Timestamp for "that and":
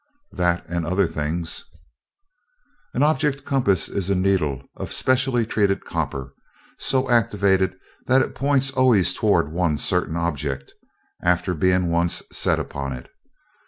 0.31-0.83